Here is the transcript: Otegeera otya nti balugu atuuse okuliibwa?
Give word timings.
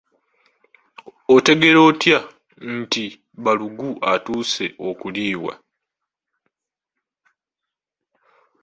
Otegeera 1.35 1.79
otya 1.89 2.19
nti 2.79 3.05
balugu 3.43 3.89
atuuse 4.13 4.65
okuliibwa? 4.89 5.53